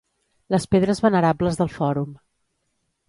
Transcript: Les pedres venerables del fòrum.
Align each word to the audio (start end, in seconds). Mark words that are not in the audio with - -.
Les 0.53 0.63
pedres 0.71 1.01
venerables 1.07 1.59
del 1.63 1.71
fòrum. 1.75 2.17